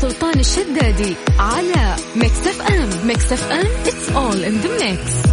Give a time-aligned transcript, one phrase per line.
[0.00, 5.28] سلطان الشدادي على Mix FM Mix FM it's all in the mix.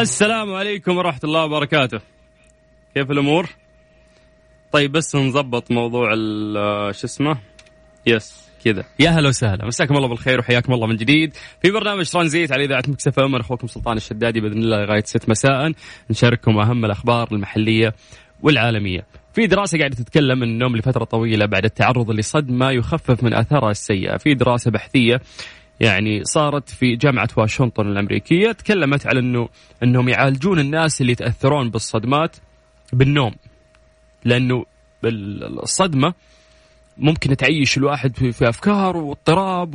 [0.00, 2.00] السلام عليكم ورحمة الله وبركاته.
[2.94, 3.48] كيف الأمور؟
[4.72, 7.38] طيب بس نظبط موضوع ال- شو اسمه؟
[8.06, 8.84] yes كذا.
[8.98, 9.66] يا هلا وسهلا.
[9.66, 11.34] مساكم الله بالخير وحياكم الله من جديد.
[11.62, 15.72] في برنامج ترانزيت على إذاعة Mix FM أخوكم سلطان الشدادي بإذن الله لغاية 6 مساء.
[16.10, 17.94] نشارككم أهم الأخبار المحلية
[18.42, 19.06] والعالمية.
[19.32, 24.16] في دراسة قاعدة تتكلم ان النوم لفترة طويلة بعد التعرض لصدمة يخفف من آثارها السيئة،
[24.16, 25.20] في دراسة بحثية
[25.80, 29.48] يعني صارت في جامعة واشنطن الأمريكية تكلمت على انه
[29.82, 32.36] إنهم يعالجون الناس اللي يتأثرون بالصدمات
[32.92, 33.34] بالنوم.
[34.24, 34.64] لأنه
[35.04, 36.14] الصدمة
[36.98, 39.74] ممكن تعيش الواحد في, أفكار واضطراب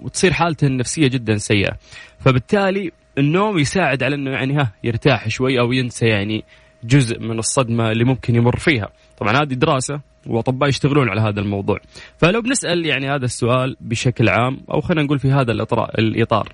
[0.00, 1.76] وتصير حالته النفسية جدا سيئة
[2.18, 6.44] فبالتالي النوم يساعد على إنه يعني ها يرتاح شوي أو ينسى يعني
[6.86, 8.88] جزء من الصدمة اللي ممكن يمر فيها.
[9.18, 11.78] طبعا هذه دراسة وأطباء يشتغلون على هذا الموضوع.
[12.18, 15.52] فلو بنسأل يعني هذا السؤال بشكل عام أو خلينا نقول في هذا
[15.98, 16.52] الإطار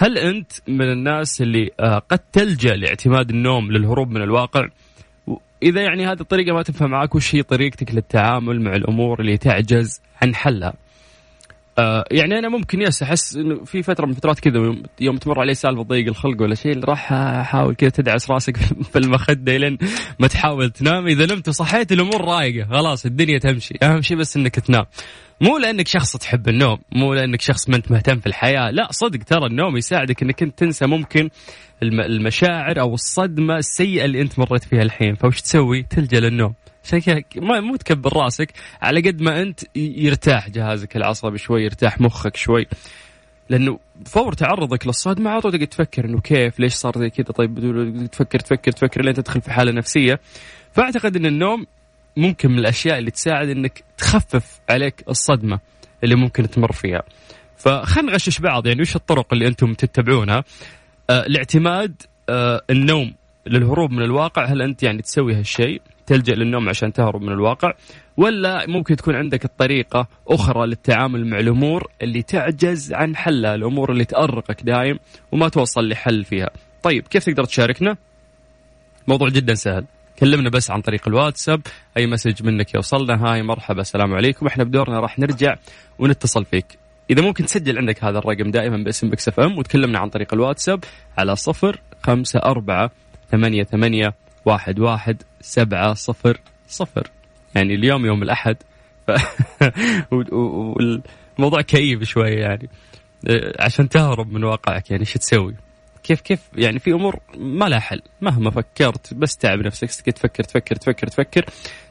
[0.00, 4.68] هل أنت من الناس اللي آه، قد تلجأ لاعتماد النوم للهروب من الواقع؟
[5.62, 10.00] اذا يعني هذه الطريقة ما تنفع معك وش هي طريقتك للتعامل مع الأمور اللي تعجز
[10.22, 10.74] عن حلها؟
[11.80, 15.54] آه يعني أنا ممكن يس أحس إنه في فترة من فترات كذا يوم, تمر علي
[15.54, 18.56] سالفة ضيق الخلق ولا شيء راح أحاول كذا تدعس راسك
[18.92, 19.78] في المخدة لين
[20.18, 21.06] ما تحاول تنام.
[21.06, 23.74] إذا نمت وصحيت الأمور رايقة خلاص الدنيا تمشي.
[23.82, 24.84] أهم شيء بس إنك تنام.
[25.40, 28.70] مو لأنك شخص تحب النوم مو لأنك شخص ما أنت مهتم في الحياة.
[28.70, 31.30] لا صدق ترى النوم يساعدك إنك أنت تنسى ممكن
[31.82, 35.14] الم- المشاعر أو الصدمة السيئة اللي أنت مريت فيها الحين.
[35.14, 36.54] فوش تسوي؟ تلجأ للنوم.
[36.84, 42.36] عشان ما مو تكبر راسك على قد ما أنت يرتاح جهازك العصبي شوي يرتاح مخك
[42.36, 42.66] شوي.
[43.50, 48.38] لأنه فور تعرضك للصدمه على طول تفكر إنه كيف ليش صار زي كذا؟ طيب تفكر
[48.38, 50.20] تفكر تفكر لين تدخل في حالة نفسية.
[50.72, 51.66] فأعتقد إن النوم
[52.16, 55.60] ممكن من الأشياء اللي تساعد إنك تخفف عليك الصدمة
[56.04, 57.02] اللي ممكن تمر فيها.
[57.56, 60.44] فخلينا نغشش بعض يعني وش الطرق اللي أنتم تتبعونها؟
[61.10, 63.14] آه الاعتماد آه النوم
[63.46, 67.72] للهروب من الواقع هل أنت يعني تسوي هالشيء؟ تلجأ للنوم عشان تهرب من الواقع
[68.16, 74.04] ولا ممكن تكون عندك الطريقة أخرى للتعامل مع الأمور اللي تعجز عن حلها الأمور اللي
[74.04, 74.98] تأرقك دايم
[75.32, 76.50] وما توصل لحل فيها.
[76.82, 77.96] طيب كيف تقدر تشاركنا؟
[79.08, 79.84] موضوع جدا سهل.
[80.18, 81.60] كلمنا بس عن طريق الواتساب
[81.96, 85.56] أي message منك يوصلنا hi مرحبا السلام عليكم إحنا بدورنا راح نرجع
[85.98, 86.66] ونتصل فيك.
[87.10, 90.84] إذا ممكن تسجل عندك هذا الرقم دائما باسم Mix FM وتكلمنا عن طريق الواتساب
[91.18, 92.90] على صفر خمسة أربعة
[93.30, 94.14] ثمانية ثمانية
[94.44, 97.10] واحد واحد سبعة صفر صفر.
[97.54, 98.56] يعني اليوم يوم الأحد.
[99.06, 99.10] ف...
[100.14, 102.68] والموضوع كئيب شوية يعني.
[103.28, 105.54] أه، عشان تهرب من واقعك يعني شو تسوي؟
[106.02, 108.02] كيف كيف؟ يعني في أمور ما لها حل.
[108.20, 109.90] مهما فكرت بس تعب نفسك.
[109.90, 111.44] تقعد تفكر تفكر تفكر تفكر.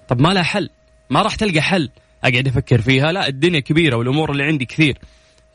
[0.07, 0.69] طب ما لها حل.
[1.09, 1.89] ما راح تلقى حل.
[2.23, 3.11] أقعد أفكر فيها.
[3.11, 4.97] لا الدنيا كبيرة والأمور اللي عندي كثير.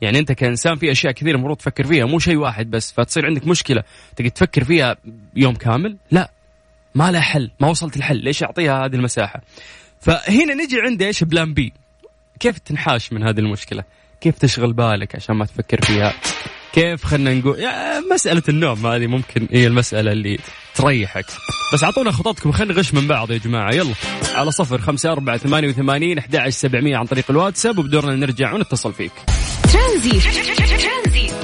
[0.01, 2.05] يعني أنت كإنسان في أشياء كثيرة المفروض تفكر فيها.
[2.05, 2.93] مو شيء واحد بس.
[2.93, 3.83] فتصير عندك مشكلة.
[4.17, 4.97] تقعد تفكر فيها
[5.37, 6.31] يوم كامل؟ لا.
[6.95, 8.17] ما لها حل ما وصلت الحل.
[8.17, 9.41] ليش اعطيها هذه المساحة؟
[10.01, 11.73] فهنا نجي عند إيش؟ بلان بي.
[12.41, 13.85] كيف تنحاش من هذه المشكلة؟
[14.21, 16.15] كيف تشغل بالك عشان ما تفكر فيها؟
[16.73, 20.39] كيف خلينا نقول يا مسألة النوم هذه ممكن هي المسألة اللي
[20.75, 21.27] تريحك.
[21.75, 23.75] بس أعطونا خططكم خلينا نغش من بعض يا جماعة.
[23.75, 23.95] يلا.
[24.35, 28.93] على صفر خمسة أربعة ثمانية وثمانين أحد عشر سبعمية عن طريق الواتساب وبدورنا نرجع ونتصل
[28.93, 29.13] فيك.
[29.73, 30.23] ترانزيت.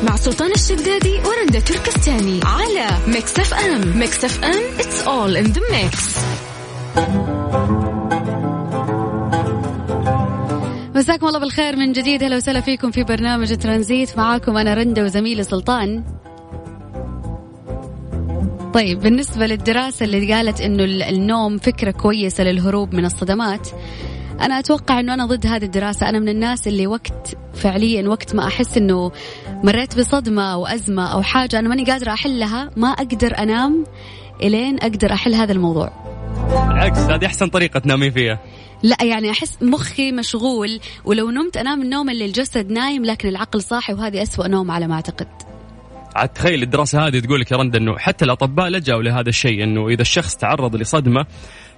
[0.09, 3.98] مع سلطان الشدادي ورندا تركستاني على Mix FM.
[3.98, 6.21] Mix FM it's all in the mix.
[10.94, 12.22] مساكم الله بالخير من جديد.
[12.22, 14.16] أهلا وسهلا فيكم في برنامج ترانزيت.
[14.19, 16.05] معاكم أنا رندا وزميلي سلطان.
[18.75, 23.69] طيب بالنسبة للدراسة اللي قالت إنه ال- النوم فكرة كويسة للهروب من الصدمات
[24.41, 26.09] أنا أتوقع إنه أنا ضد هذه الدراسة.
[26.09, 29.12] أنا من الناس اللي وقت فعليا وقت ما أحس إنه
[29.65, 33.84] مريت بصدمة أو أزمة أو حاجة أنا ماني قادرة احلها ما أقدر أنام
[34.43, 35.93] إلين أقدر أحل هذا الموضوع.
[36.69, 38.38] بالعكس هذه أحسن طريقة تنامين فيها.
[38.82, 43.93] لا يعني أحس مخي مشغول ولو نمت أنام النوم اللي الجسد نايم لكن العقل صاحي
[43.93, 45.50] وهذه أسوأ نوم على ما أعتقد.
[46.16, 49.88] عاد تخيل الدراسة هذه تقول لك يا رندا إنه حتى الأطباء لجأوا لهذا الشيء إنه
[49.88, 51.26] إذا الشخص تعرض لصدمة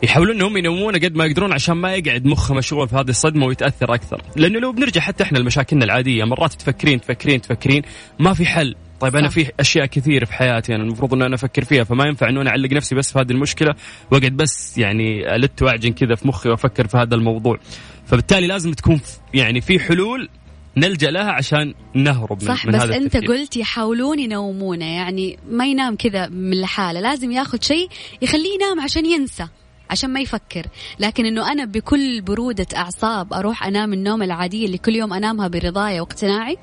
[0.02, 3.94] يحاولون إنهم ينومونه قد ما يقدرون عشان ما يقعد مخه مشغول في هذه الصدمة ويتأثر
[3.94, 7.82] أكثر، لأنه لو بنرجع حتى إحنا لمشاكلنا العادية مرات تفكرين تفكرين تفكرين
[8.19, 9.29] ما في حل، طيب أنا.
[9.29, 12.50] في أشياء كثير في حياتي أنا المفروض ان أنا أفكر فيها فما ينفع إنه أنا
[12.50, 13.75] أعلق نفسي بس في هذه المشكلة
[14.11, 17.58] وأقعد بس يعني ألت وأعجن كذا في مخي وأفكر في هذا الموضوع،
[18.06, 19.00] فبالتالي لازم تكون
[19.34, 20.29] يعني في حلول
[20.77, 23.17] نلجأ لها عشان نهرب من, صح من بس هذا أنت.
[23.17, 27.89] قلت يحاولون ينومونه يعني ما ينام كذا من لحاله لازم ياخذ شيء
[28.23, 29.47] يخليه ينام عشان ينسى
[29.91, 30.67] عشان ما يفكر.
[30.99, 36.01] لكن إنه أنا بكل برودة أعصاب أروح أنام النوم العادية اللي كل يوم أنامها برضاية
[36.01, 36.57] واقتناعي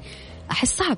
[0.51, 0.97] أحس صعب.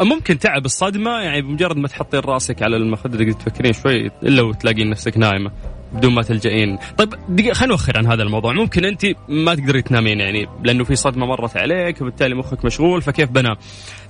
[0.00, 4.90] ممكن تعب الصدمة يعني بمجرد ما تحطين رأسك على المخدة تقدر تفكرين شوي إلا وتلاقين
[4.90, 5.52] نفسك نايمة.
[5.92, 6.78] بدون ما تلجئين.
[6.98, 8.52] طيب دقيقة خلينا نوخر عن هذا الموضوع.
[8.52, 13.30] ممكن أنت ما تقدري تنامين يعني لأنه في صدمة مرت عليك وبالتالي مخك مشغول فكيف
[13.30, 13.56] بنام؟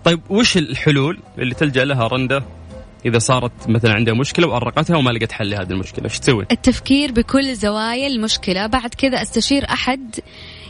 [0.04, 2.42] طيب وش الحلول اللي تلجأ لها رندة
[3.06, 7.54] إذا صارت مثلا عندها مشكلة وأرقتها وما لقت حل لهذه المشكلة؟ إيش تسوي؟ التفكير بكل
[7.54, 8.66] زوايا المشكلة.
[8.66, 10.16] بعد كذا أستشير أحد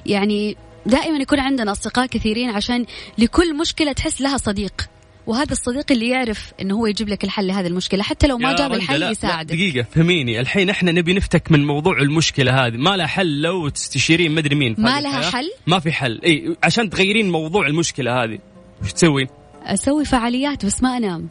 [0.07, 0.57] يعني
[0.87, 2.87] دائما يكون عندنا أصدقاء كثيرين عشان
[3.19, 4.89] لكل مشكلة تحس لها صديق.
[5.29, 8.73] وهذا الصديق اللي يعرف إنه هو يجيب لك الحل لهذه المشكلة حتى لو ما جاب
[8.73, 9.55] الحل لا يساعدك.
[9.55, 10.41] دقيقة فهميني.
[10.41, 12.77] الحين إحنا نبي نفتك من موضوع المشكلة هذه.
[12.77, 16.21] ما لها حل لو تستشيرين مدري مين ما لها حل؟ ما في حل.
[16.25, 18.39] إي عشان تغيرين موضوع المشكلة هذه.
[18.83, 19.27] وش تسوي؟
[19.63, 21.29] أسوي فعاليات بس ما أنام.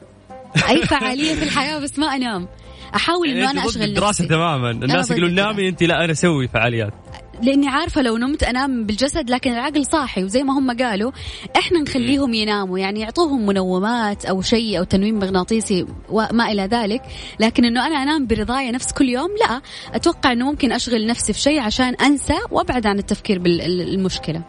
[0.69, 2.47] أي فعالية في الحياة بس ما أنام.
[2.95, 3.94] أحاول إنه أنا أشغل نفسي.
[3.94, 4.71] دراسه تماما.
[4.71, 6.94] الناس يقولون نامي أنت لا أنا أسوي فعاليات.
[7.42, 11.12] لاني عارفه لو نمت انام بالجسد لكن العقل صاحي وزي ما هم قالوا
[11.57, 12.80] إحنا نخليهم يناموا.
[12.80, 17.01] يعني يعطوهم منومات أو شيء أو تنويم مغناطيسي وما إلى ذلك.
[17.39, 19.62] لكن إنه أنا أنام برضايا نفس كل يوم لا.
[19.94, 24.42] أتوقع إنه ممكن أشغل نفسي في شيء عشان أنسى وأبعد عن التفكير بالمشكلة.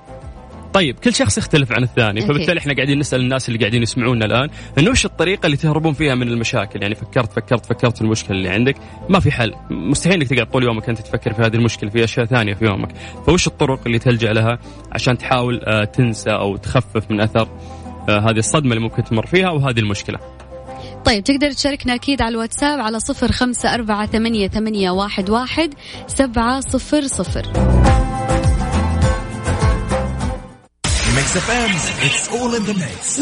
[0.72, 4.48] طيب كل شخص يختلف عن الثاني فبالتالي إحنا قاعدين نسأل الناس اللي قاعدين يسمعونا الآن
[4.78, 8.48] إنه وش الطريقة اللي تهربون فيها من المشاكل؟ يعني فكرت فكرت فكرت في المشكلة اللي
[8.48, 8.76] عندك
[9.08, 9.54] ما في حل.
[9.70, 12.88] مستحيل إنك تقعد طول يومك أنت تفكر في هذه المشكلة في أشياء ثانية في يومك.
[13.26, 14.58] فوش الطرق اللي تلجأ لها
[14.92, 17.48] عشان تحاول آه، تنسى أو تخفف من أثر
[18.08, 20.18] آه، هذه الصدمة اللي ممكن تمر فيها وهذه المشكلة؟
[21.04, 25.74] طيب تقدر تشاركنا أكيد على الواتساب على صفر خمسة أربعة ثمانية, ثمانية واحد, واحد
[26.06, 27.42] سبعة صفر صفر.
[31.28, 31.70] ميكس اف ام
[32.02, 33.20] اتس اول ان ذا ميكس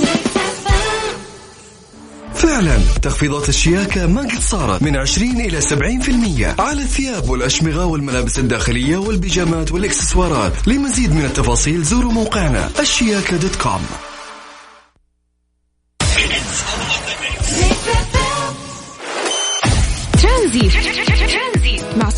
[2.34, 8.96] فعلا تخفيضات الشياكة ما قد صارت من 20 إلى 70% على الثياب والأشمغة والملابس الداخلية
[8.96, 10.52] والبيجامات والإكسسوارات.
[10.68, 13.86] لمزيد من التفاصيل زوروا موقعنا الشياكة dot com.
[20.22, 20.95] ترانزيت مع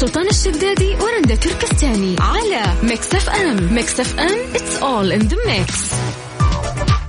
[0.01, 5.37] سلطان الشدادي ورندا تركستاني على ميكس اف ام ميكس اف ام it's all in the
[5.47, 5.75] mix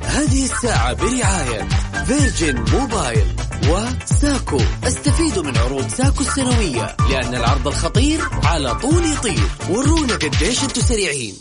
[0.03, 1.67] هذه الساعة برعاية
[2.07, 3.25] فيرجن موبايل
[3.69, 4.61] وساكو.
[4.83, 9.49] استفيدوا من عروض ساكو السنوية لأن العرض الخطير على طول يطير.
[9.69, 11.35] ورونا قديش أنتم سريعين.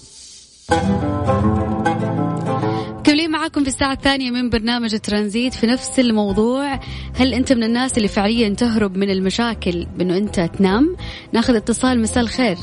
[3.19, 6.75] مكملين معاكم في الساعة الثانية من برنامج ترانزيت في نفس الموضوع.
[7.21, 10.97] هل أنت من الناس اللي فعليا تهرب من المشاكل بأنه أنت تنام؟
[11.33, 12.01] ناخذ اتصال.
[12.01, 12.57] مساء الخير.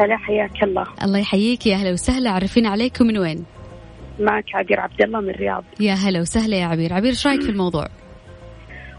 [0.00, 0.86] هلا حياك الله.
[1.02, 1.66] الله يحييك.
[1.66, 2.30] يا هلا وسهلا.
[2.30, 3.44] عرفين عليكم من وين؟
[4.20, 5.64] معك عبير عبد الله من الرياض.
[5.80, 6.92] يا هلا وسهلا يا عبير.
[6.92, 7.86] عبير إيش رأيك في الموضوع؟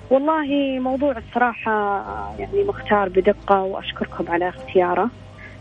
[0.09, 1.71] والله موضوع الصراحة
[2.39, 5.09] يعني مختار بدقة وأشكركم على اختياره.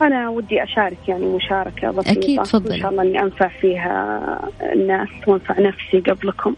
[0.02, 2.18] أنا ودي أشارك يعني مشاركة بسيطة.
[2.18, 6.54] أكيد تفضل إن شاء الله إني أنفع فيها الناس وأنفع نفسي قبلكم.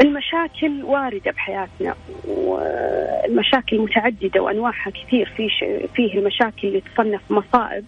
[0.00, 1.94] المشاكل واردة بحياتنا
[2.24, 5.32] والمشاكل متعددة وأنواعها كثير.
[5.36, 5.48] في
[5.94, 7.84] فيه المشاكل اللي تصنف مصائب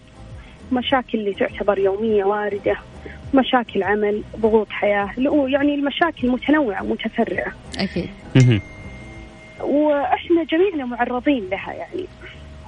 [0.71, 2.77] مشاكل اللي تعتبر يومية واردة
[3.33, 5.09] مشاكل عمل ضغوط حياة
[5.47, 8.09] يعني المشاكل متنوعة متفرعة أكيد.
[9.61, 12.05] وإحنا جميعنا معرضين لها يعني.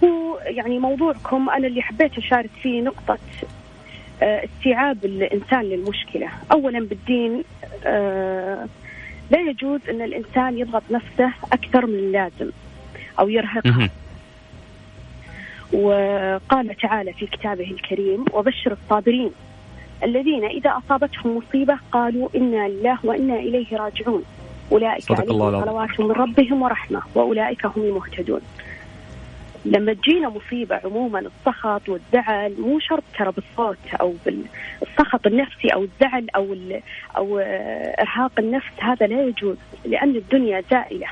[0.04, 3.18] هو يعني موضوعكم أنا اللي حبيت أشارك فيه نقطة
[4.21, 6.30] آه، استيعاب الإنسان للمشكلة.
[6.52, 7.44] أولا بالدين
[7.85, 8.68] آه،
[9.31, 12.52] لا يجوز أن الإنسان يضغط نفسه أكثر من اللازم
[13.19, 13.90] أو يرهقها
[15.74, 19.31] وقال تعالى في كتابه الكريم وبشر الصابرين
[20.04, 24.24] الذين إذا أصابتهم مصيبة قالوا إنا لله وإنا إليه راجعون.
[24.71, 28.42] أولئك عليهم صلوات من ربهم ورحمة وأولئك هم المهتدون.
[29.69, 36.28] لما تجينا مصيبة عموما السخط والزعل مو شرط ترى بالصوت أو بالسخط النفسي أو الزعل
[36.35, 36.56] أو
[37.18, 37.40] أو
[37.99, 41.07] إرهاق النفس هذا لا يجوز لأن الدنيا زائلة.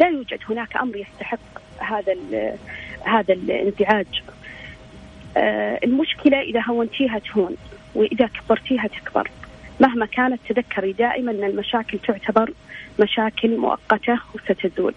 [0.00, 1.38] لا يوجد هناك أمر يستحق
[1.78, 2.16] هذا
[3.04, 4.22] هذا الانزعاج
[5.36, 7.56] آه، المشكلة إذا هونتيها تهون
[7.94, 9.30] وإذا كبرتيها تكبر.
[9.80, 12.52] مهما كانت تذكري دائما أن المشاكل تعتبر
[13.00, 14.94] مشاكل مؤقتة وستزول.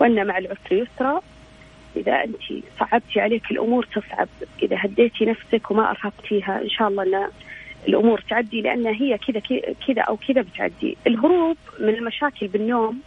[0.00, 1.22] وأن مع العسر يسرا
[1.96, 2.36] إذا أنت
[2.80, 4.28] صعبتي عليك الأمور تصعب.
[4.62, 7.28] إذا هديتي نفسك وما أرهقتيها إن شاء الله أن
[7.88, 9.40] الأمور تعدي لأن هي كذا
[9.86, 10.96] كذا أو كذا بتعدي.
[11.06, 13.00] الهروب من المشاكل بالنوم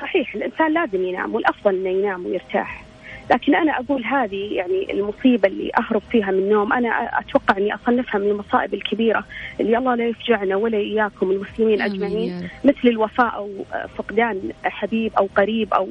[0.00, 2.86] صحيح الإنسان لازم ينام والأفضل أنه ينام ويرتاح.
[3.30, 6.72] لكن أنا أقول هذه يعني المصيبة اللي أهرب فيها من النوم.
[6.72, 9.24] أنا أتوقع أني أصنفها من المصائب الكبيرة
[9.60, 13.50] اللي الله لا يفجعنا ولا إياكم المسلمين أجمعين مثل الوفاة أو
[13.96, 15.88] فقدان حبيب أو قريب أو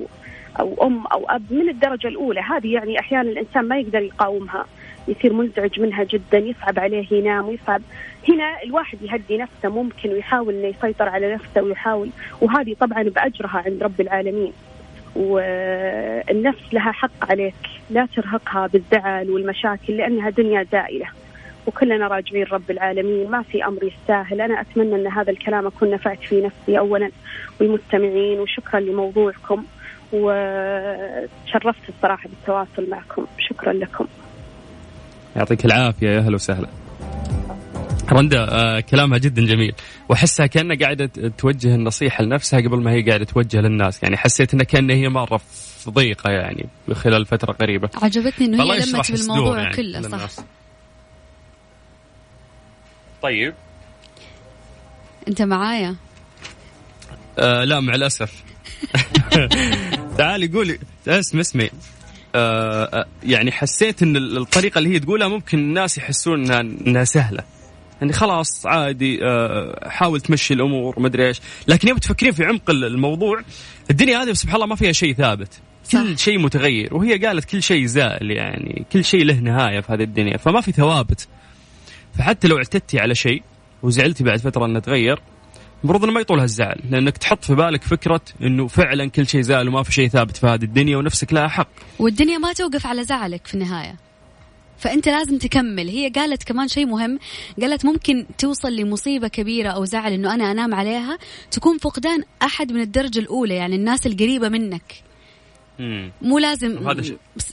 [0.60, 2.42] أو أم أو أب من الدرجة الأولى.
[2.42, 4.66] هذه يعني أحيانا الإنسان ما يقدر يقاومها.
[5.08, 7.82] يصير منزعج منها جدا يصعب عليه ينام ويصعب.
[8.30, 12.10] هنا الواحد يهدي نفسه ممكن ويحاول إنه يسيطر على نفسه ويحاول.
[12.42, 14.54] وهذه طبعا بأجرها عند رب العالمين.
[15.16, 17.54] والنفس لها حق عليك.
[17.90, 21.06] لا ترهقها بالزعل والمشاكل لأنها دنيا زائلة.
[21.68, 23.32] وكلنا راجعين رب العالمين.
[23.32, 24.42] ما في أمر يستاهل.
[24.42, 27.12] أنا أتمنى أن هذا الكلام أكون نفعت فيه نفسي اولا.
[27.62, 29.66] والمستمعين وشكرا لموضوعكم.
[30.12, 33.26] وتشرفت الصراحة بالتواصل معكم.
[33.50, 34.06] شكرا لكم.
[35.36, 36.08] يعطيك العافية.
[36.10, 36.68] يا أهلا وسهلا.
[38.12, 39.76] رندا آه كلامها جدا جميل.
[40.10, 41.06] واحسها كأنها قاعدة
[41.38, 44.04] توجه النصيحة لنفسها قبل ما هي قاعدة توجه للناس.
[44.04, 47.90] يعني حسيت إنها كأنها هي مرة في ضيقه يعني خلال فترة قريبة.
[48.04, 50.08] عجبتني إنه هي لمت بالموضوع يعني كله صح.
[50.10, 50.42] للناس.
[53.22, 53.54] طيب.
[55.28, 55.96] أنت معايا؟
[57.40, 58.44] آه لا مع الأسف.
[60.18, 60.80] تعالي قولي.
[61.08, 61.72] اسمع اسمعي
[62.36, 67.44] آه آه يعني حسيت إن الطريقة اللي هي تقولها ممكن الناس يحسون انها, إنها سهلة.
[68.02, 71.42] يعني خلاص عادي آه حاول تمشي الأمور مدري إيش.
[71.68, 73.42] لكن يوم تفكرين في عمق الموضوع
[73.92, 75.50] الدنيا هذه سبحان الله ما فيها شيء ثابت.
[75.92, 80.04] كل شيء متغير وهي قالت كل شيء زائل يعني كل شيء له نهاية في هذه
[80.04, 81.28] الدنيا فما في ثوابت.
[82.18, 83.44] فحتى لو اعتدتي على شيء
[83.84, 85.20] وزعلتي بعد فترة إنه تغير
[85.86, 89.68] المفروض إنه ما يطول هالزعل لأنك تحط في بالك فكرة إنه فعلا كل شيء زائل
[89.68, 91.68] وما في شيء ثابت في هذه الدنيا ونفسك لها حق.
[92.00, 93.96] والدنيا ما توقف على زعلك في النهاية.
[94.78, 95.90] فأنت لازم تكمل.
[95.90, 97.20] هي قالت كمان شيء مهم.
[97.62, 101.18] قالت ممكن توصل لمصيبة كبيرة أو زعل إنه أنا أنام عليها
[101.52, 105.05] تكون فقدان أحد من الدرجة الأولى يعني الناس القريبة منك.
[106.22, 106.94] مو لازم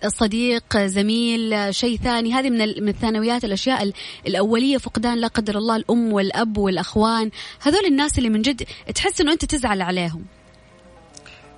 [0.06, 2.32] صديق زميل شيء ثاني.
[2.32, 3.92] هذه من من الثانويات الأشياء
[4.26, 7.30] الأولية فقدان لا قدر الله الأم والأب والأخوان.
[7.62, 8.62] هذول الناس اللي من جد
[8.94, 10.24] تحس إنه أنت تزعل عليهم.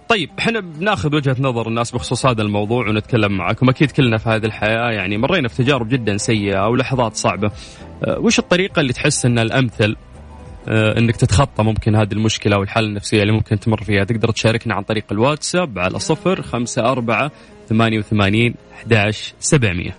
[0.08, 3.68] طيب إحنا بناخذ وجهة نظر الناس بخصوص هذا الموضوع ونتكلم معكم.
[3.68, 7.50] أكيد كلنا في هذه الحياة يعني مرينا في تجارب جدا سيئة أو لحظات صعبة.
[8.04, 9.96] أه وش الطريقة اللي تحس انها الأمثل
[10.68, 14.04] إنك تتخطى ممكن هذه المشكلة أو الحالة النفسية اللي ممكن تمر فيها.
[14.04, 17.30] تقدر تشاركنا عن طريق الواتساب على صفر خمسة أربعة
[17.68, 19.94] ثمانية وثمانين أحد سبعمية.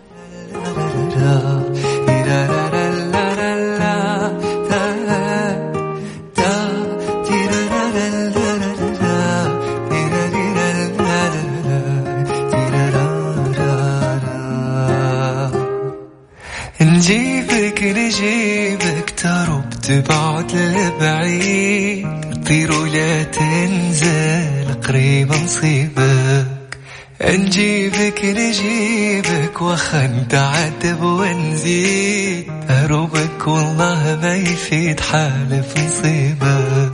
[29.85, 36.91] وخن تعتب ونزيد أروبك والله ما يفيد حالف نصيبك.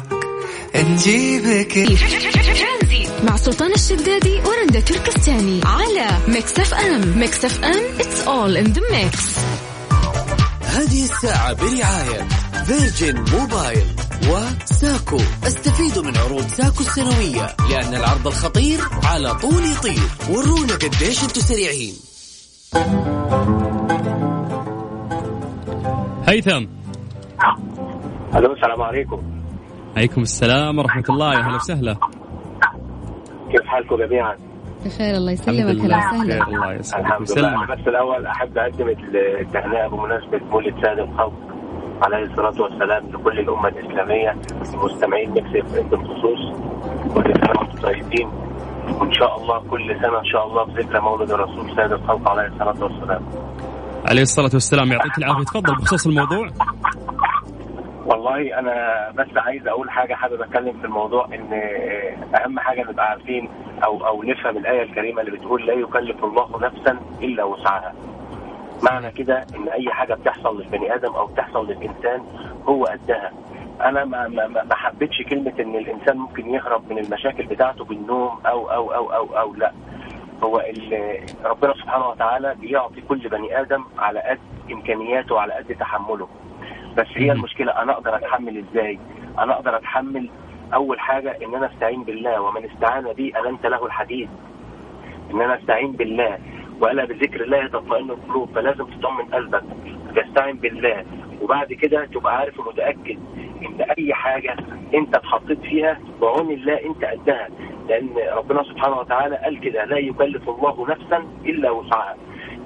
[0.76, 1.78] نجيبك
[3.24, 7.20] مع سلطان الشدادي ورندا تركستاني على ميكس اف ام.
[7.20, 9.40] ميكس اف ام it's all in the mix.
[10.66, 12.28] هذه الساعة برعاية
[12.66, 13.86] فيرجن موبايل
[14.28, 15.20] وساكو.
[15.48, 20.10] استفيدوا من عروض ساكو السنوية لأن العرض الخطير على طول يطير.
[20.30, 21.94] ورونا قديش أنتم سريعين.
[26.28, 26.66] هيثم.
[28.36, 29.22] ألو السلام عليكم.
[29.98, 31.96] عليكم السلام ورحمة الله يا هلا وسهلا.
[33.52, 34.36] كيف حالكم جميعا؟
[34.86, 35.60] بخير الله يسلمك.
[35.60, 36.48] أهلا وسهلا.
[36.48, 37.06] الله يسلمك.
[37.06, 37.66] الحمد لله.
[37.66, 38.90] بس الأول أحب أقدم
[39.40, 41.34] التهنئة بمناسبة مولد سيد الخلق
[42.02, 44.36] عليه الصلاة والسلام لكل الأمة الإسلامية
[44.74, 46.40] المستمعين مكس بالخصوص
[47.14, 48.30] كل سنه وأنتم طيبين
[49.00, 52.84] وان شاء الله كل سنة إن شاء الله بذكرى مولد الرسول سيد الخلق عليه الصلاة
[52.84, 53.22] والسلام.
[54.10, 56.48] عليه الصلاة والسلام يعطيك العافية تفضل بخصوص الموضوع.
[58.06, 58.74] والله أنا
[59.18, 61.54] بس عايز أقول حاجة حابب أتكلم في الموضوع إن
[62.36, 63.50] أهم حاجة نبقى عارفين
[63.84, 67.94] أو أو نفهم الآية الكريمة اللي بتقول لا يكلف الله نفسا إلا وسعها.
[68.84, 72.22] معنى كده إن أي حاجة بتحصل للبني آدم أو بتحصل للإنسان
[72.68, 73.32] هو قدها.
[73.90, 78.72] أنا ما ما ما حبيتش كلمة إن الإنسان ممكن يهرب من المشاكل بتاعته بالنوم أو
[78.72, 79.72] أو أو أو أو لا.
[80.44, 80.64] هو
[81.46, 84.40] ربنا سبحانه وتعالى بيعطي كل بني آدم على قد
[84.72, 86.28] إمكانياته وعلى قد تحمله.
[86.98, 89.00] بس هي المشكلة أنا أقدر أتحمل إزاي؟
[89.40, 90.30] أنا أقدر أتحمل
[90.74, 94.30] أول حاجة إن أنا أستعين بالله ومن استعان بي النت له الحديد.
[95.34, 96.38] إن أنا أستعين بالله
[96.82, 99.64] وألا بذكر الله تطمئن القلوب فلازم تطمن قلبك
[100.16, 101.06] تستعين بالله
[101.42, 103.18] وبعد كده تبقى عارف ومتأكد
[103.62, 104.56] إن أي حاجة
[104.94, 107.48] أنت اتحطيت فيها بعون الله أنت قدها.
[107.90, 112.16] لأن ربنا سبحانه وتعالى قال كده لا يكلف الله نفسا إلا وسعها.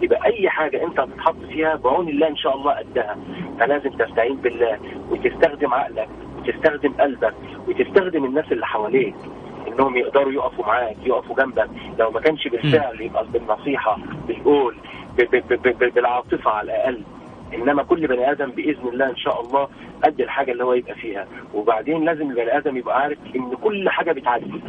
[0.02, 3.18] يبقى أي حاجة أنت هتتحط فيها بعون الله إن شاء الله قدها.
[3.60, 4.80] فلازم تستعين بالله
[5.10, 7.34] وتستخدم عقلك وتستخدم قلبك
[7.68, 9.16] وتستخدم الناس اللي حواليك
[9.68, 11.70] إنهم يقدروا يقفوا معاك يقفوا جنبك.
[12.00, 14.76] لو ما كانش بالفعل يبقى بالنصيحة بالقول
[15.96, 17.02] بالعاطفة على الأقل.
[17.54, 19.68] إنما كل بني آدم بإذن الله إن شاء الله
[20.04, 21.28] قد الحاجة اللي هو يبقى فيها.
[21.54, 24.62] وبعدين لازم البني آدم يبقى عارف إن كل حاجة بتعدي.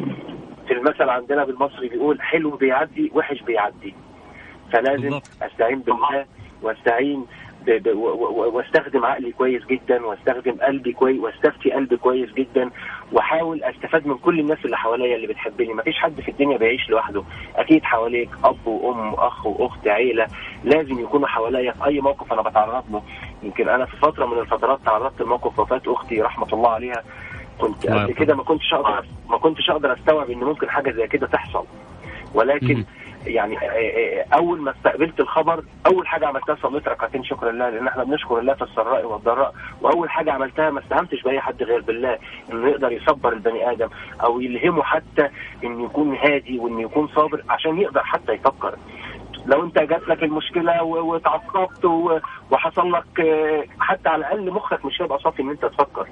[0.67, 3.95] في المثل عندنا بالمصري بيقول حلو بيعدي وحش بيعدي.
[4.73, 6.25] فلازم أستعين بالله
[6.63, 7.27] وأستعين
[8.35, 12.71] وأستخدم عقلي كويس جدا وأستخدم قلبي كويس وأستفتي قلبي كويس جدا
[13.13, 15.75] وأحاول أستفاد من كل الناس اللي حواليا اللي بتحبني.
[15.75, 17.23] ما فيش حد في الدنيا بيعيش لوحده.
[17.57, 20.27] أكيد حواليك أب وأم وأخ وأخت عيلة.
[20.65, 23.03] لازم يكونوا حواليا في أي موقف أنا بتعرض له.
[23.43, 27.03] يمكن أنا في فترة من الفترات تعرضت لموقف وفاة أختي رحمة الله عليها.
[27.59, 31.27] كنت قبل كده ما كنتش أقدر ما كنتش أقدر أستوعب إن ممكن حاجة زي كده
[31.27, 31.65] تحصل.
[32.35, 32.85] ولكن
[33.27, 37.71] يعني آه، آه، آه، أول ما استقبلت الخبر أول حاجة عملتها صليت ركعتين شكرا لله
[37.71, 41.81] لأن إحنا بنشكر الله في السراء والضراء وأول حاجة عملتها ما استهمتش بأي حد غير
[41.81, 42.19] بالله
[42.53, 43.89] إنه يقدر يصبر البني آدم
[44.25, 45.29] أو يلهمه حتى
[45.65, 48.75] إنه يكون هادي وإنه يكون صابر عشان يقدر حتى يفكر.
[49.47, 51.85] لو أنت جات لك المشكلة وتعصبت
[52.51, 53.05] وحصل لك
[53.81, 56.07] حتى على الأقل مخك مش هيبقى صافي إن أنت تفكر.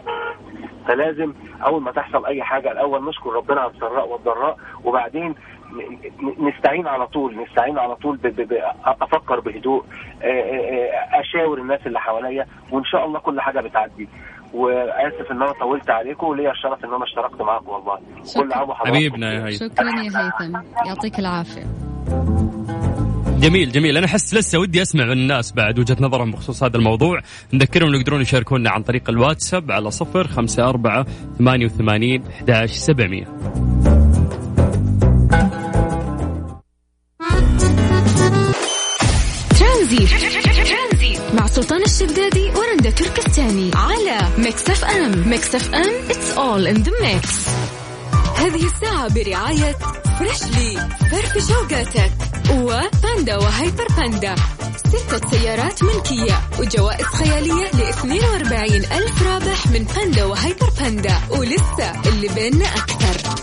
[0.88, 1.32] فلازم
[1.66, 5.34] أول ما تحصل أي حاجة الأول نشكر ربنا على السراء والضراء وبعدين
[6.48, 8.18] نستعين على طول نستعين على طول
[8.84, 9.84] أفكر بهدوء
[11.20, 14.08] أشاور الناس اللي حواليا وإن شاء الله كل حاجة بتعدي.
[14.54, 17.98] وآسف إن أنا طولت عليكم وليا الشرف إن أنا اشتركت معاكم والله.
[18.34, 19.66] كل عام وحضرتك حبيبنا يا هيثم.
[19.66, 20.56] شكرا يا هيثم.
[20.86, 21.62] يعطيك العافية.
[23.40, 23.96] جميل جميل.
[23.96, 27.20] أنا أحس لسه ودي أسمع من الناس بعد وجهة نظرهم بخصوص هذا الموضوع.
[27.54, 31.06] نذكرهم يقدرون يشاركونا عن طريق الواتساب على صفر خمسة أربعة
[31.38, 33.26] ثمانية وثمانين أحداش سبعمية.
[44.54, 45.28] ميكس اف ام.
[45.28, 47.28] ميكس اف ام it's all in the mix.
[48.38, 49.76] هذه الساعة برعاية
[50.18, 52.12] Freshly فرف شوقاتك.
[52.50, 54.34] وباندا وهايبر باندا.
[54.76, 56.40] ستة سيارات ملكية.
[56.58, 61.14] وجوائز خيالية ل 42 ألف رابح من باندا وهايبر باندا.
[61.30, 63.34] ولسه اللي بيننا أكثر.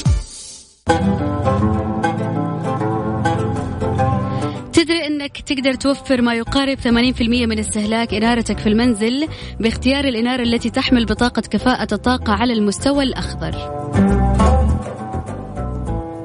[4.84, 6.88] تدري إنك تقدر توفر ما يقارب 80%
[7.22, 9.28] من استهلاك إنارتك في المنزل
[9.60, 13.52] باختيار الإنارة التي تحمل بطاقة كفاءة الطاقة على المستوى الأخضر.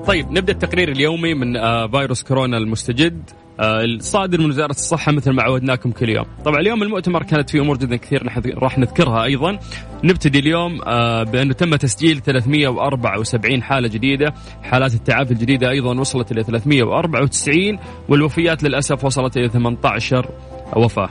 [0.07, 5.43] طيب نبدأ التقرير اليومي من آه، فيروس كورونا المستجد الصادر من وزارة الصحة مثل ما
[5.43, 6.27] عودناكم كل يوم.
[6.45, 8.23] طبعا اليوم المؤتمر كانت فيه أمور جدا كثير
[8.63, 9.59] راح نذكرها أيضا.
[10.05, 16.43] نبتدي اليوم آه، بأنه تم تسجيل 374 حالة جديدة، حالات التعافي الجديدة أيضا وصلت إلى
[16.43, 20.31] 394 والوفيات للأسف وصلت إلى 18
[20.77, 21.09] وفاة.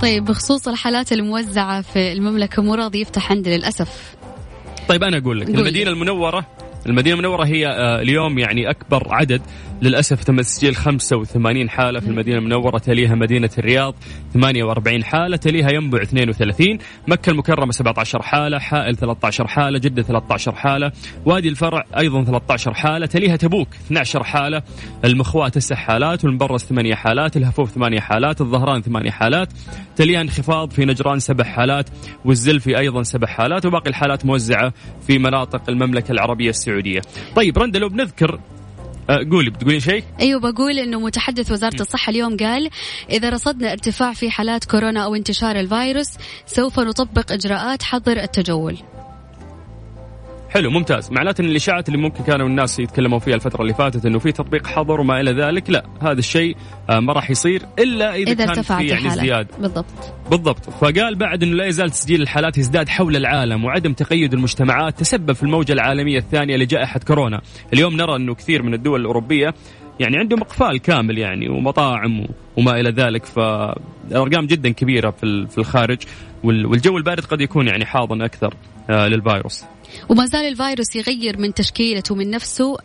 [0.00, 4.14] طيب بخصوص الحالات الموزعة في المملكة مو راضي يفتح عندي للأسف
[4.88, 6.46] طيب أنا أقول لك المدينة المنورة
[6.86, 9.42] المدينة المنورة هي آه، اليوم يعني أكبر عدد
[9.82, 13.94] للأسف تم تسجيل 85 حالة في المدينة المنورة تليها مدينة الرياض
[14.34, 20.92] 48 حالة تليها ينبع 32 مكة المكرمة 17 حالة حائل 13 حالة جدة 13 حالة
[21.26, 24.62] وادي الفرع أيضا 13 حالة تليها تبوك 12 حالة
[25.04, 29.48] المخواة 9 حالات والمبرز 8 حالات الهفوف 8 حالات الظهران 8 حالات
[29.96, 31.90] تليها انخفاض في نجران 7 حالات
[32.24, 34.72] والزلفي أيضا 7 حالات وباقي الحالات موزعة
[35.06, 37.00] في مناطق المملكة العربية السعودية
[37.36, 38.40] طيب رندا لو بنذكر
[39.10, 42.70] أه، قولي بتقولين شيء؟ أيوه بقول إنه متحدث وزارة الصحة اليوم قال
[43.10, 46.10] إذا رصدنا ارتفاع في حالات كورونا أو انتشار الفيروس
[46.46, 48.78] سوف نطبق إجراءات حظر التجول.
[50.54, 51.12] حلو ممتاز.
[51.12, 54.66] معناته إن الإشاعات اللي ممكن كانوا الناس يتكلموا فيها الفترة اللي فاتت إنه في تطبيق
[54.66, 56.56] حظر وما إلى ذلك لا هذا الشيء
[56.90, 59.46] آه، ما راح يصير إلا إذا, إذا كان في يعني ازدياد.
[59.60, 59.86] بالضبط.
[60.30, 60.70] بالضبط.
[60.70, 65.42] فقال بعد إنه لا يزال تسجيل الحالات يزداد حول العالم وعدم تقيد المجتمعات تسبب في
[65.42, 67.40] الموجة العالمية الثانية لجائحة كورونا.
[67.72, 69.54] اليوم نرى إنه كثير من الدول الأوروبية
[70.00, 75.98] يعني عندهم إقفال كامل يعني ومطاعم وما إلى ذلك فالارقام جدا كبيرة في الخارج
[76.44, 78.54] والجو البارد قد يكون يعني حاضن أكثر
[78.90, 79.64] آه، للفيروس.
[80.08, 82.76] وما زال الفيروس يغير من تشكيلته من نفسه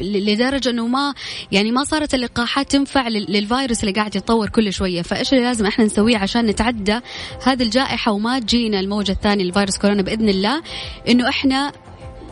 [0.00, 1.14] لدرجة إنه ما
[1.52, 5.02] يعني ما صارت اللقاحات تنفع للفيروس اللي قاعد يتطور كل شوية.
[5.02, 7.00] فإيش اللي لازم إحنا نسويه عشان نتعدى
[7.42, 10.62] هذه الجائحة وما تجينا الموجة الثانية لفيروس كورونا بإذن الله؟
[11.08, 11.72] إنه إحنا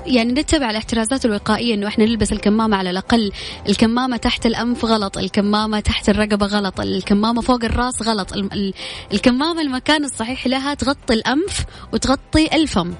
[0.06, 3.32] يعني نتبع الاحترازات الوقائية إنه إحنا نلبس الكمامة على الأقل.
[3.68, 8.32] الكمامة تحت الأنف غلط الكمامة تحت الرقبة غلط الكمامة فوق الراس غلط.
[9.12, 12.94] الكمامة المكان الصحيح لها تغطي الأنف وتغطي الفم.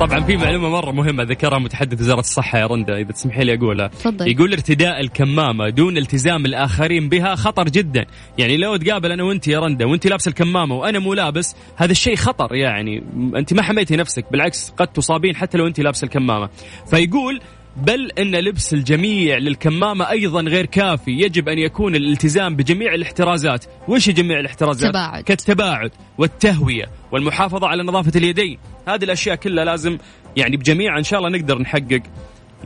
[0.00, 3.88] طبعا في معلومة مرة مهمة ذكرها متحدث وزارة الصحة يا رندا إذا تسمحي لي أقولها.
[3.88, 4.28] تفضل.
[4.28, 8.06] يقول ارتداء الكمامة دون التزام الآخرين بها خطر جدا.
[8.38, 12.16] يعني لو تقابل أنا وأنت يا رندا وأنت لابس الكمامة وأنا مو لابس هذا الشيء
[12.16, 13.02] خطر يعني.
[13.36, 16.48] أنت ما حميتي نفسك بالعكس قد تصابين حتى لو أنت لابس الكمامة.
[16.90, 17.40] فيقول
[17.76, 24.10] بل إن لبس الجميع للكمامة أيضا غير كافي، يجب أن يكون الالتزام بجميع الاحترازات، وش
[24.10, 25.24] جميع الاحترازات؟ تباعد.
[25.24, 29.98] كالتباعد والتهوية والمحافظة على نظافة اليدين، هذه الأشياء كلها لازم
[30.36, 32.02] يعني بجميع إن شاء الله نقدر نحقق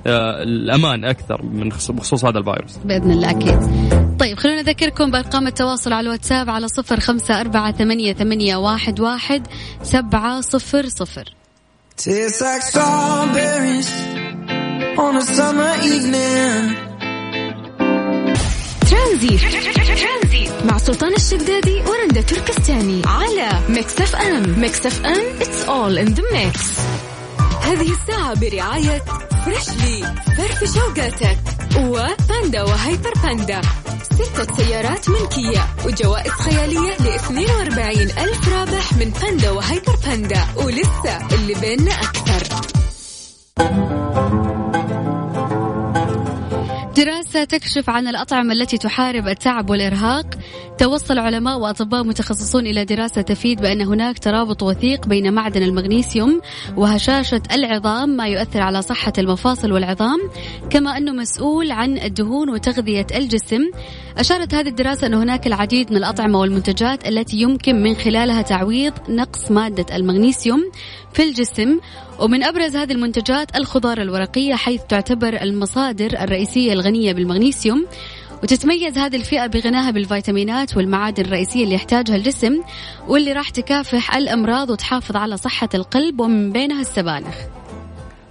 [0.07, 2.77] آه الأمان أكثر من بخصوص هذا الفيروس.
[2.77, 3.59] بإذن الله أكيد.
[4.19, 9.47] طيب خلونا نذكركم بأرقام التواصل على الواتساب على صفر خمسة أربعة ثمانية, ثمانية واحد, واحد
[9.83, 11.35] سبعة صفر صفر.
[14.97, 16.65] On a summer evening.
[18.91, 24.61] ترانزيت مع سلطان الشدادي ورندا تركستاني على ميكس اف ام.
[24.61, 26.61] ميكس اف ام it's all in the mix.
[27.63, 29.03] هذه الساعة برعاية
[29.45, 31.39] Freshly فرف شوقاتك
[31.79, 33.61] وباندا وهايبر باندا.
[34.03, 40.47] ستة سيارات ملكية وجوائز خيالية ل 42 ألف رابح من باندا وهايبر باندا.
[40.57, 42.45] ولسه اللي بيننا أكثر.
[47.35, 50.27] دراسة تكشف عن الأطعمة التي تحارب التعب والإرهاق.
[50.79, 56.41] توصل علماء وأطباء متخصصون إلى دراسة تفيد بأن هناك ترابط وثيق بين معدن المغنيسيوم
[56.77, 60.19] وهشاشة العظام ما يؤثر على صحة المفاصل والعظام
[60.71, 63.71] كما أنه مسؤول عن الدهون وتغذية الجسم.
[64.19, 69.51] أشارت هذه الدراسة أن هناك العديد من الأطعمة والمنتجات التي يمكن من خلالها تعويض نقص
[69.51, 70.71] مادة المغنيسيوم.
[71.15, 71.81] في الجسم
[72.19, 77.87] ومن أبرز هذه المنتجات الخضار الورقية حيث تعتبر المصادر الرئيسية الغنية بالمغنيسيوم.
[78.43, 82.63] وتتميز هذه الفئة بغناها بالفيتامينات والمعادن الرئيسية اللي يحتاجها الجسم
[83.09, 87.35] واللي راح تكافح الأمراض وتحافظ على صحة القلب ومن بينها السبانخ.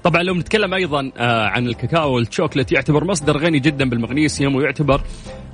[0.03, 5.01] طبعا لو نتكلم أيضا آه، عن الكاكاو والشوكليت يعتبر مصدر غني جدا بالمغنيسيوم ويعتبر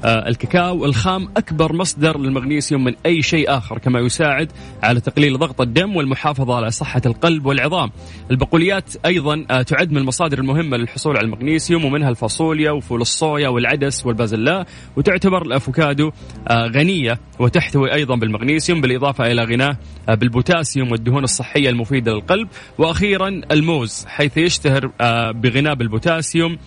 [0.05, 4.51] الكاكاو الخام أكبر مصدر للمغنيسيوم من أي شيء آخر كما يساعد
[4.83, 7.91] على تقليل ضغط الدم والمحافظة على صحة القلب والعظام.
[8.31, 14.05] البقوليات أيضا آه، تعد من المصادر المهمة للحصول على المغنيسيوم ومنها الفاصوليا وفول الصويا والعدس
[14.05, 14.65] والبازلاء
[14.97, 16.11] وتعتبر الأفوكادو
[16.47, 22.47] آه، غنية وتحتوي أيضا بالمغنيسيوم بالإضافة إلى غناها بالبوتاسيوم والدهون الصحية المفيدة للقلب.
[22.77, 24.91] وأخيرا الموز حيث يشتهر
[25.31, 26.57] بغناه بالبوتاسيوم آه،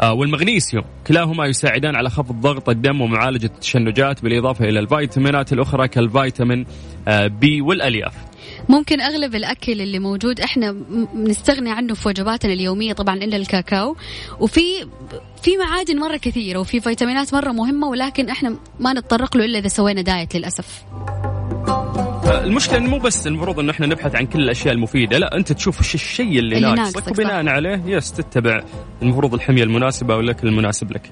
[0.00, 6.66] والمغنيسيوم كلاهما يساعدان على خفض ضغط الدم ومعالجة التشنجات بالإضافة إلى الفيتامينات الأخرى كالفيتامين
[7.08, 8.14] آه، بي والألياف.
[8.68, 10.76] ممكن أغلب الأكل اللي موجود إحنا
[11.14, 13.96] نستغني عنه في وجباتنا اليومية طبعا إلا الكاكاو.
[14.40, 14.62] وفي
[15.42, 19.68] في معادن مرة كثيرة وفي فيتامينات مرة مهمة ولكن إحنا ما نتطرق له إلا إذا
[19.68, 20.84] سوينا دايت للأسف.
[22.38, 25.78] المشكلة إنه مو بس المفروض إنه إحنا نبحث عن كل الأشياء المفيدة لا أنت تشوف
[25.78, 28.62] إيش الشيء اللي, اللي ناقصك وبناء عليه يس تتبع
[29.02, 31.10] المفروض الحمية المناسبة والأكل المناسب لك.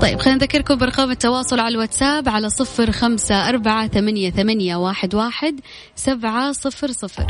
[0.00, 5.60] طيب خلينا نذكركم برقم التواصل على الواتساب على صفر خمسة أربعة ثمانية, ثمانية واحد, واحد
[5.94, 7.26] سبعة صفر صفر.